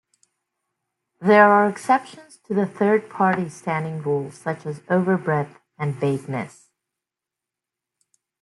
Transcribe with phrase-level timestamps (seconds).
[1.19, 6.71] There are exceptions to the Third Party Standing rule, such as overbreadth and vagueness.